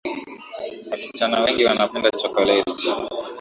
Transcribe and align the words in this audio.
Wasichana 0.91 1.43
wengi 1.43 1.65
wanapenda 1.65 2.11
chokoleti 2.19 2.87